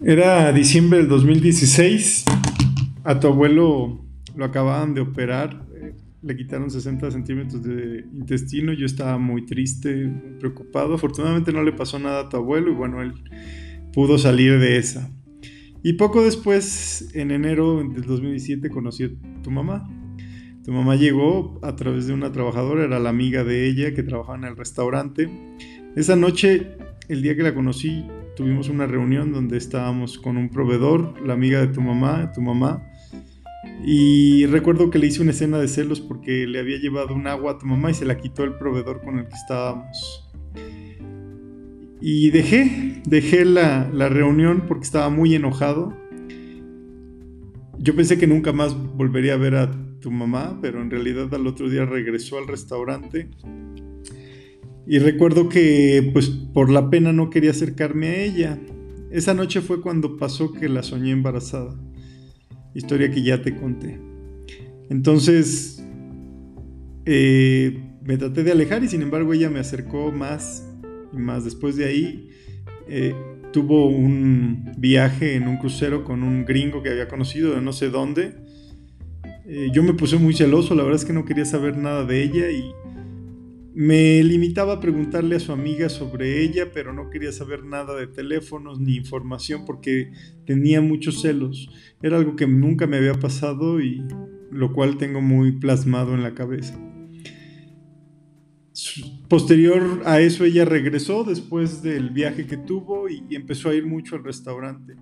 Era 0.00 0.52
diciembre 0.52 0.98
del 0.98 1.08
2016. 1.08 2.24
A 3.02 3.18
tu 3.18 3.26
abuelo 3.26 4.04
lo 4.36 4.44
acababan 4.44 4.94
de 4.94 5.00
operar. 5.00 5.66
eh, 5.74 5.94
Le 6.22 6.36
quitaron 6.36 6.70
60 6.70 7.10
centímetros 7.10 7.62
de 7.64 8.04
intestino. 8.14 8.72
Yo 8.72 8.86
estaba 8.86 9.18
muy 9.18 9.44
triste, 9.44 10.06
muy 10.06 10.38
preocupado. 10.38 10.94
Afortunadamente 10.94 11.52
no 11.52 11.62
le 11.62 11.72
pasó 11.72 11.98
nada 11.98 12.22
a 12.22 12.28
tu 12.28 12.36
abuelo 12.36 12.70
y 12.70 12.74
bueno, 12.74 13.02
él 13.02 13.12
pudo 13.92 14.18
salir 14.18 14.60
de 14.60 14.78
esa. 14.78 15.10
Y 15.82 15.94
poco 15.94 16.22
después, 16.24 17.10
en 17.14 17.30
enero 17.32 17.78
del 17.78 18.02
2017, 18.02 18.70
conocí 18.70 19.04
a 19.04 19.10
tu 19.42 19.50
mamá. 19.50 19.88
Tu 20.64 20.72
mamá 20.72 20.96
llegó 20.96 21.58
a 21.62 21.74
través 21.76 22.06
de 22.06 22.12
una 22.12 22.30
trabajadora, 22.30 22.84
era 22.84 22.98
la 23.00 23.08
amiga 23.10 23.42
de 23.42 23.68
ella 23.68 23.94
que 23.94 24.02
trabajaba 24.02 24.38
en 24.38 24.44
el 24.44 24.56
restaurante. 24.56 25.28
Esa 25.96 26.14
noche, 26.14 26.76
el 27.08 27.22
día 27.22 27.34
que 27.36 27.42
la 27.42 27.54
conocí, 27.54 28.04
tuvimos 28.38 28.68
una 28.68 28.86
reunión 28.86 29.32
donde 29.32 29.58
estábamos 29.58 30.16
con 30.16 30.36
un 30.36 30.48
proveedor, 30.48 31.20
la 31.26 31.32
amiga 31.32 31.58
de 31.60 31.66
tu 31.66 31.80
mamá, 31.80 32.30
tu 32.32 32.40
mamá. 32.40 32.88
Y 33.84 34.46
recuerdo 34.46 34.90
que 34.90 35.00
le 35.00 35.08
hice 35.08 35.22
una 35.22 35.32
escena 35.32 35.58
de 35.58 35.66
celos 35.66 36.00
porque 36.00 36.46
le 36.46 36.60
había 36.60 36.78
llevado 36.78 37.16
un 37.16 37.26
agua 37.26 37.52
a 37.52 37.58
tu 37.58 37.66
mamá 37.66 37.90
y 37.90 37.94
se 37.94 38.04
la 38.04 38.16
quitó 38.16 38.44
el 38.44 38.54
proveedor 38.54 39.02
con 39.02 39.18
el 39.18 39.26
que 39.26 39.34
estábamos. 39.34 40.30
Y 42.00 42.30
dejé, 42.30 43.02
dejé 43.08 43.44
la, 43.44 43.90
la 43.92 44.08
reunión 44.08 44.62
porque 44.68 44.84
estaba 44.84 45.10
muy 45.10 45.34
enojado. 45.34 45.92
Yo 47.76 47.96
pensé 47.96 48.18
que 48.18 48.28
nunca 48.28 48.52
más 48.52 48.76
volvería 48.94 49.34
a 49.34 49.38
ver 49.38 49.56
a 49.56 49.98
tu 49.98 50.12
mamá, 50.12 50.60
pero 50.62 50.80
en 50.80 50.92
realidad 50.92 51.34
al 51.34 51.44
otro 51.48 51.68
día 51.68 51.84
regresó 51.84 52.38
al 52.38 52.46
restaurante. 52.46 53.30
Y 54.90 55.00
recuerdo 55.00 55.50
que 55.50 56.10
pues 56.14 56.30
por 56.30 56.70
la 56.70 56.88
pena 56.88 57.12
no 57.12 57.28
quería 57.28 57.50
acercarme 57.50 58.08
a 58.08 58.22
ella. 58.22 58.58
Esa 59.10 59.34
noche 59.34 59.60
fue 59.60 59.82
cuando 59.82 60.16
pasó 60.16 60.52
que 60.54 60.66
la 60.70 60.82
soñé 60.82 61.10
embarazada. 61.10 61.78
Historia 62.74 63.10
que 63.10 63.22
ya 63.22 63.42
te 63.42 63.54
conté. 63.54 64.00
Entonces 64.88 65.84
eh, 67.04 67.78
me 68.02 68.16
traté 68.16 68.44
de 68.44 68.52
alejar 68.52 68.82
y 68.82 68.88
sin 68.88 69.02
embargo 69.02 69.34
ella 69.34 69.50
me 69.50 69.58
acercó 69.58 70.10
más 70.10 70.66
y 71.12 71.18
más. 71.18 71.44
Después 71.44 71.76
de 71.76 71.84
ahí 71.84 72.30
eh, 72.88 73.14
tuvo 73.52 73.88
un 73.88 74.72
viaje 74.78 75.34
en 75.34 75.48
un 75.48 75.58
crucero 75.58 76.02
con 76.02 76.22
un 76.22 76.46
gringo 76.46 76.82
que 76.82 76.88
había 76.88 77.08
conocido 77.08 77.54
de 77.54 77.60
no 77.60 77.74
sé 77.74 77.90
dónde. 77.90 78.36
Eh, 79.44 79.68
yo 79.70 79.82
me 79.82 79.92
puse 79.92 80.16
muy 80.16 80.32
celoso, 80.32 80.74
la 80.74 80.82
verdad 80.82 80.98
es 80.98 81.04
que 81.04 81.12
no 81.12 81.26
quería 81.26 81.44
saber 81.44 81.76
nada 81.76 82.06
de 82.06 82.22
ella 82.22 82.50
y 82.50 82.72
me 83.78 84.24
limitaba 84.24 84.72
a 84.72 84.80
preguntarle 84.80 85.36
a 85.36 85.38
su 85.38 85.52
amiga 85.52 85.88
sobre 85.88 86.42
ella, 86.42 86.72
pero 86.74 86.92
no 86.92 87.10
quería 87.10 87.30
saber 87.30 87.62
nada 87.62 87.94
de 87.94 88.08
teléfonos 88.08 88.80
ni 88.80 88.96
información 88.96 89.64
porque 89.64 90.10
tenía 90.44 90.80
muchos 90.80 91.22
celos. 91.22 91.70
Era 92.02 92.16
algo 92.16 92.34
que 92.34 92.48
nunca 92.48 92.88
me 92.88 92.96
había 92.96 93.14
pasado 93.14 93.80
y 93.80 94.02
lo 94.50 94.72
cual 94.72 94.96
tengo 94.96 95.20
muy 95.20 95.52
plasmado 95.52 96.12
en 96.14 96.24
la 96.24 96.34
cabeza. 96.34 96.76
Posterior 99.28 100.02
a 100.04 100.18
eso 100.18 100.44
ella 100.44 100.64
regresó 100.64 101.22
después 101.22 101.80
del 101.80 102.10
viaje 102.10 102.48
que 102.48 102.56
tuvo 102.56 103.08
y 103.08 103.36
empezó 103.36 103.70
a 103.70 103.76
ir 103.76 103.86
mucho 103.86 104.16
al 104.16 104.24
restaurante. 104.24 104.96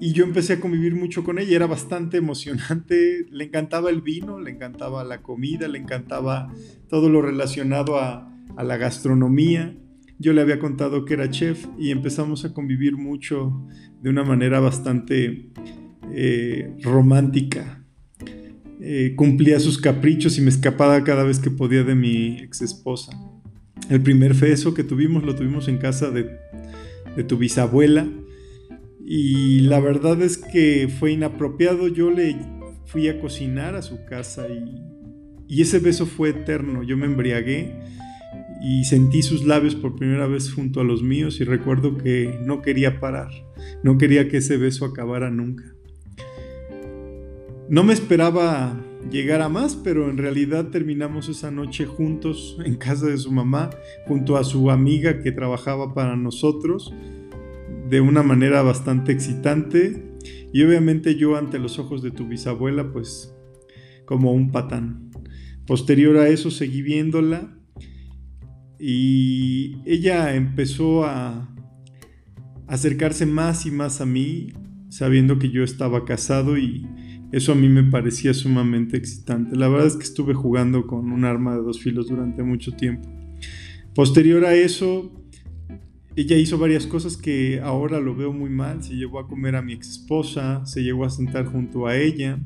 Y 0.00 0.14
yo 0.14 0.24
empecé 0.24 0.54
a 0.54 0.60
convivir 0.60 0.94
mucho 0.94 1.22
con 1.22 1.38
ella, 1.38 1.56
era 1.56 1.66
bastante 1.66 2.16
emocionante, 2.16 3.26
le 3.30 3.44
encantaba 3.44 3.90
el 3.90 4.00
vino, 4.00 4.40
le 4.40 4.50
encantaba 4.50 5.04
la 5.04 5.20
comida, 5.20 5.68
le 5.68 5.78
encantaba 5.78 6.52
todo 6.88 7.10
lo 7.10 7.20
relacionado 7.20 7.98
a, 7.98 8.34
a 8.56 8.64
la 8.64 8.78
gastronomía. 8.78 9.76
Yo 10.18 10.32
le 10.32 10.40
había 10.40 10.58
contado 10.58 11.04
que 11.04 11.14
era 11.14 11.30
chef 11.30 11.66
y 11.78 11.90
empezamos 11.90 12.46
a 12.46 12.54
convivir 12.54 12.96
mucho 12.96 13.66
de 14.00 14.08
una 14.08 14.24
manera 14.24 14.58
bastante 14.58 15.50
eh, 16.14 16.74
romántica. 16.82 17.84
Eh, 18.80 19.12
cumplía 19.16 19.60
sus 19.60 19.78
caprichos 19.78 20.38
y 20.38 20.40
me 20.40 20.48
escapaba 20.48 21.04
cada 21.04 21.24
vez 21.24 21.38
que 21.38 21.50
podía 21.50 21.84
de 21.84 21.94
mi 21.94 22.38
ex 22.38 22.62
esposa. 22.62 23.12
El 23.90 24.00
primer 24.00 24.34
feso 24.34 24.72
que 24.72 24.82
tuvimos 24.82 25.24
lo 25.24 25.34
tuvimos 25.34 25.68
en 25.68 25.76
casa 25.76 26.10
de, 26.10 26.30
de 27.16 27.24
tu 27.24 27.36
bisabuela 27.36 28.08
y 29.12 29.62
la 29.62 29.80
verdad 29.80 30.22
es 30.22 30.38
que 30.38 30.88
fue 30.88 31.10
inapropiado. 31.10 31.88
Yo 31.88 32.12
le 32.12 32.36
fui 32.86 33.08
a 33.08 33.20
cocinar 33.20 33.74
a 33.74 33.82
su 33.82 34.04
casa 34.04 34.46
y, 34.48 35.60
ese 35.60 35.80
beso 35.80 36.06
fue 36.06 36.28
eterno. 36.28 36.84
Yo 36.84 36.96
me 36.96 37.06
embriagué 37.06 37.74
y 38.62 38.84
sentí 38.84 39.22
sus 39.22 39.44
labios 39.44 39.74
por 39.74 39.96
primera 39.96 40.28
vez 40.28 40.52
junto 40.52 40.80
a 40.80 40.84
los 40.84 41.02
míos 41.02 41.40
y 41.40 41.44
recuerdo 41.44 41.98
que 41.98 42.38
no 42.44 42.62
quería 42.62 43.00
parar. 43.00 43.32
No 43.82 43.98
quería 43.98 44.28
que 44.28 44.36
ese 44.36 44.56
beso 44.58 44.84
acabara 44.84 45.28
nunca. 45.28 45.64
No 47.68 47.82
me 47.82 47.92
esperaba 47.92 48.80
llegar 49.10 49.42
a 49.42 49.48
más, 49.48 49.74
pero 49.74 50.08
en 50.08 50.18
realidad 50.18 50.68
terminamos 50.68 51.28
esa 51.28 51.50
noche 51.50 51.84
juntos 51.84 52.56
en 52.64 52.76
casa 52.76 53.06
de 53.06 53.18
su 53.18 53.32
mamá, 53.32 53.70
junto 54.06 54.36
a 54.36 54.44
su 54.44 54.70
amiga 54.70 55.20
que 55.20 55.32
trabajaba 55.32 55.94
para 55.94 56.14
nosotros 56.14 56.94
de 57.90 58.00
una 58.00 58.22
manera 58.22 58.62
bastante 58.62 59.10
excitante 59.10 60.16
y 60.52 60.62
obviamente 60.62 61.16
yo 61.16 61.36
ante 61.36 61.58
los 61.58 61.80
ojos 61.80 62.02
de 62.02 62.12
tu 62.12 62.28
bisabuela 62.28 62.92
pues 62.92 63.34
como 64.04 64.32
un 64.32 64.52
patán. 64.52 65.10
Posterior 65.66 66.16
a 66.16 66.28
eso 66.28 66.52
seguí 66.52 66.82
viéndola 66.82 67.58
y 68.78 69.78
ella 69.84 70.34
empezó 70.36 71.04
a 71.04 71.52
acercarse 72.68 73.26
más 73.26 73.66
y 73.66 73.72
más 73.72 74.00
a 74.00 74.06
mí 74.06 74.52
sabiendo 74.88 75.40
que 75.40 75.50
yo 75.50 75.64
estaba 75.64 76.04
casado 76.04 76.56
y 76.58 76.86
eso 77.32 77.52
a 77.52 77.56
mí 77.56 77.68
me 77.68 77.82
parecía 77.82 78.34
sumamente 78.34 78.96
excitante. 78.96 79.56
La 79.56 79.68
verdad 79.68 79.88
es 79.88 79.96
que 79.96 80.04
estuve 80.04 80.34
jugando 80.34 80.86
con 80.86 81.10
un 81.10 81.24
arma 81.24 81.56
de 81.56 81.62
dos 81.62 81.80
filos 81.80 82.08
durante 82.08 82.42
mucho 82.44 82.72
tiempo. 82.72 83.08
Posterior 83.94 84.44
a 84.44 84.54
eso 84.54 85.19
ella 86.16 86.36
hizo 86.36 86.58
varias 86.58 86.86
cosas 86.86 87.16
que 87.16 87.60
ahora 87.60 88.00
lo 88.00 88.14
veo 88.14 88.32
muy 88.32 88.50
mal. 88.50 88.82
Se 88.82 88.94
llevó 88.94 89.20
a 89.20 89.28
comer 89.28 89.56
a 89.56 89.62
mi 89.62 89.72
ex 89.72 89.90
esposa, 89.90 90.64
se 90.66 90.82
llegó 90.82 91.04
a 91.04 91.10
sentar 91.10 91.46
junto 91.46 91.86
a 91.86 91.96
ella. 91.96 92.38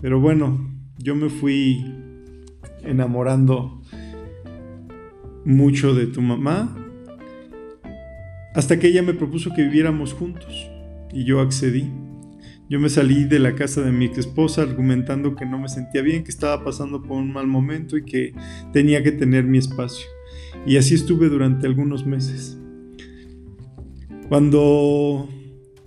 Pero 0.00 0.20
bueno, 0.20 0.70
yo 0.98 1.14
me 1.14 1.28
fui 1.28 1.84
enamorando 2.82 3.80
mucho 5.44 5.94
de 5.94 6.06
tu 6.06 6.22
mamá 6.22 6.76
hasta 8.54 8.78
que 8.78 8.88
ella 8.88 9.02
me 9.02 9.14
propuso 9.14 9.50
que 9.54 9.62
viviéramos 9.62 10.12
juntos 10.12 10.70
y 11.12 11.24
yo 11.24 11.40
accedí. 11.40 11.90
Yo 12.68 12.80
me 12.80 12.88
salí 12.88 13.24
de 13.24 13.38
la 13.38 13.54
casa 13.54 13.82
de 13.82 13.92
mi 13.92 14.06
ex 14.06 14.18
esposa 14.18 14.62
argumentando 14.62 15.36
que 15.36 15.44
no 15.44 15.58
me 15.58 15.68
sentía 15.68 16.02
bien, 16.02 16.24
que 16.24 16.30
estaba 16.30 16.64
pasando 16.64 17.02
por 17.02 17.18
un 17.18 17.32
mal 17.32 17.46
momento 17.46 17.96
y 17.96 18.04
que 18.04 18.32
tenía 18.72 19.02
que 19.02 19.12
tener 19.12 19.44
mi 19.44 19.58
espacio. 19.58 20.06
Y 20.66 20.76
así 20.76 20.94
estuve 20.94 21.28
durante 21.28 21.66
algunos 21.66 22.06
meses. 22.06 22.58
Cuando 24.28 25.28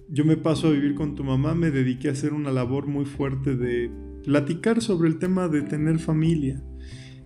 yo 0.09 0.24
me 0.24 0.38
paso 0.38 0.68
a 0.68 0.72
vivir 0.72 0.94
con 0.94 1.16
tu 1.16 1.24
mamá, 1.24 1.56
me 1.56 1.72
dediqué 1.72 2.09
a 2.09 2.12
hacer 2.12 2.34
una 2.34 2.52
labor 2.52 2.88
muy 2.88 3.06
fuerte 3.06 3.56
de 3.56 3.90
platicar 4.24 4.81
sobre 4.81 5.09
el 5.09 5.18
tema 5.18 5.48
de 5.48 5.64
tener 5.64 5.98
familia. 6.00 6.62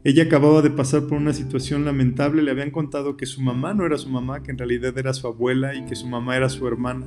Ella 0.03 0.23
acababa 0.23 0.61
de 0.61 0.71
pasar 0.71 1.07
por 1.07 1.17
una 1.17 1.33
situación 1.33 1.85
lamentable, 1.85 2.41
le 2.41 2.49
habían 2.49 2.71
contado 2.71 3.17
que 3.17 3.25
su 3.25 3.41
mamá 3.41 3.73
no 3.73 3.85
era 3.85 3.97
su 3.97 4.09
mamá, 4.09 4.41
que 4.41 4.51
en 4.51 4.57
realidad 4.57 4.97
era 4.97 5.13
su 5.13 5.27
abuela 5.27 5.75
y 5.75 5.85
que 5.85 5.95
su 5.95 6.07
mamá 6.07 6.37
era 6.37 6.49
su 6.49 6.65
hermana. 6.65 7.05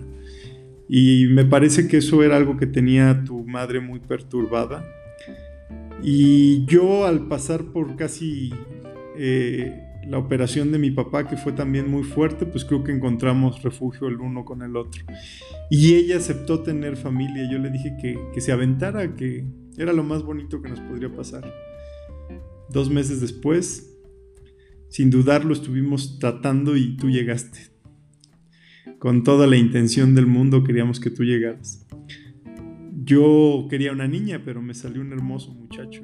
Y 0.88 1.26
me 1.28 1.44
parece 1.44 1.88
que 1.88 1.96
eso 1.96 2.22
era 2.22 2.36
algo 2.36 2.56
que 2.56 2.66
tenía 2.66 3.24
tu 3.24 3.42
madre 3.44 3.80
muy 3.80 4.00
perturbada. 4.00 4.84
Y 6.02 6.66
yo 6.66 7.06
al 7.06 7.26
pasar 7.26 7.64
por 7.72 7.96
casi 7.96 8.52
eh, 9.16 9.72
la 10.06 10.18
operación 10.18 10.72
de 10.72 10.78
mi 10.78 10.90
papá, 10.90 11.26
que 11.26 11.36
fue 11.36 11.52
también 11.52 11.90
muy 11.90 12.02
fuerte, 12.02 12.46
pues 12.46 12.64
creo 12.64 12.84
que 12.84 12.92
encontramos 12.92 13.62
refugio 13.62 14.08
el 14.08 14.20
uno 14.20 14.44
con 14.44 14.62
el 14.62 14.76
otro. 14.76 15.02
Y 15.70 15.94
ella 15.94 16.18
aceptó 16.18 16.62
tener 16.62 16.96
familia. 16.96 17.48
Yo 17.50 17.58
le 17.58 17.70
dije 17.70 17.96
que, 18.00 18.18
que 18.32 18.40
se 18.40 18.52
aventara, 18.52 19.14
que 19.14 19.46
era 19.76 19.92
lo 19.92 20.02
más 20.02 20.22
bonito 20.22 20.60
que 20.62 20.68
nos 20.68 20.80
podría 20.80 21.12
pasar. 21.14 21.52
Dos 22.70 22.90
meses 22.90 23.20
después, 23.20 23.98
sin 24.88 25.10
dudarlo, 25.10 25.52
estuvimos 25.52 26.18
tratando 26.18 26.76
y 26.76 26.96
tú 26.96 27.10
llegaste. 27.10 27.74
Con 28.98 29.22
toda 29.22 29.46
la 29.46 29.56
intención 29.56 30.14
del 30.14 30.26
mundo 30.26 30.64
queríamos 30.64 31.00
que 31.00 31.10
tú 31.10 31.24
llegaras. 31.24 31.86
Yo 33.04 33.66
quería 33.68 33.92
una 33.92 34.08
niña, 34.08 34.42
pero 34.44 34.62
me 34.62 34.72
salió 34.72 35.02
un 35.02 35.12
hermoso 35.12 35.52
muchacho. 35.52 36.02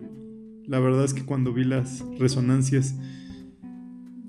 La 0.66 0.80
verdad 0.80 1.04
es 1.04 1.14
que 1.14 1.24
cuando 1.24 1.52
vi 1.52 1.64
las 1.64 2.04
resonancias, 2.18 2.94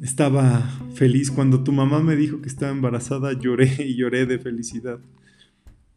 estaba 0.01 0.61
feliz. 0.95 1.31
Cuando 1.31 1.63
tu 1.63 1.71
mamá 1.71 2.01
me 2.01 2.15
dijo 2.15 2.41
que 2.41 2.49
estaba 2.49 2.71
embarazada, 2.71 3.33
lloré 3.33 3.71
y 3.79 3.95
lloré 3.95 4.25
de 4.25 4.39
felicidad. 4.39 4.99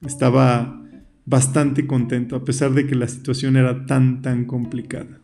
Estaba 0.02 0.82
bastante 1.24 1.86
contento, 1.86 2.36
a 2.36 2.44
pesar 2.44 2.72
de 2.72 2.86
que 2.86 2.94
la 2.94 3.08
situación 3.08 3.56
era 3.56 3.86
tan, 3.86 4.20
tan 4.20 4.44
complicada. 4.44 5.20